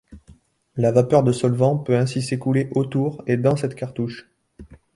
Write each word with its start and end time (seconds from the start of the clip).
La 0.77 0.91
vapeur 0.91 1.21
de 1.21 1.31
solvant 1.31 1.77
peut 1.77 1.95
ainsi 1.95 2.23
s'écouler 2.23 2.67
autour 2.73 3.21
et 3.27 3.37
dans 3.37 3.55
cette 3.55 3.75
cartouche. 3.75 4.27